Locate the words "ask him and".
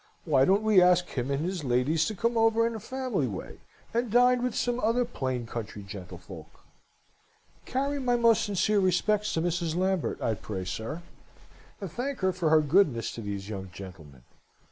0.81-1.45